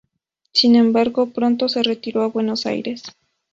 Sin 0.51 0.75
embargo, 0.77 1.27
pronto 1.29 1.69
se 1.69 1.83
retiró 1.83 2.23
a 2.23 2.27
Buenos 2.29 2.65
Aires. 2.65 3.03